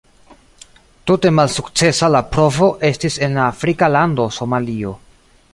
[1.11, 4.99] Tute malsukcesa la provo estis en la afrika lando Somalio.